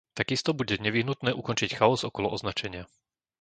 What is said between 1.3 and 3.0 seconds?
ukončiť chaos okolo označenia.